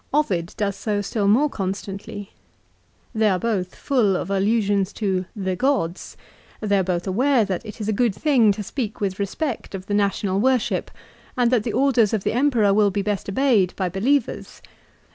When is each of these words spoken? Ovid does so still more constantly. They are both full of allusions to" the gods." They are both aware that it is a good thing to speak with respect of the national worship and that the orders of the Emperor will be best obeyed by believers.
Ovid 0.11 0.55
does 0.57 0.75
so 0.75 0.99
still 1.03 1.27
more 1.27 1.47
constantly. 1.47 2.31
They 3.13 3.29
are 3.29 3.37
both 3.37 3.75
full 3.75 4.15
of 4.15 4.31
allusions 4.31 4.91
to" 4.93 5.25
the 5.45 5.55
gods." 5.55 6.17
They 6.59 6.79
are 6.79 6.83
both 6.83 7.05
aware 7.05 7.45
that 7.45 7.63
it 7.67 7.79
is 7.79 7.87
a 7.87 7.93
good 7.93 8.15
thing 8.15 8.51
to 8.53 8.63
speak 8.63 8.99
with 8.99 9.19
respect 9.19 9.75
of 9.75 9.85
the 9.85 9.93
national 9.93 10.39
worship 10.39 10.89
and 11.37 11.51
that 11.51 11.61
the 11.61 11.73
orders 11.73 12.15
of 12.15 12.23
the 12.23 12.33
Emperor 12.33 12.73
will 12.73 12.89
be 12.89 13.03
best 13.03 13.29
obeyed 13.29 13.75
by 13.75 13.89
believers. 13.89 14.63